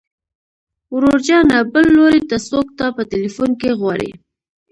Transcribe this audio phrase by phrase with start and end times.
[0.93, 4.11] ورور جانه بل لوري ته څوک تا په ټليفون کې غواړي.